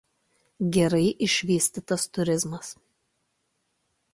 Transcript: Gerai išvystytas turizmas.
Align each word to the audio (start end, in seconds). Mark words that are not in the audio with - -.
Gerai 0.77 1.03
išvystytas 1.27 2.07
turizmas. 2.19 2.73